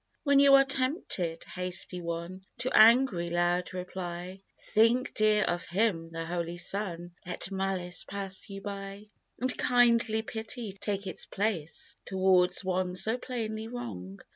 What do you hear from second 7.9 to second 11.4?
pass you by, "And kindly pity take its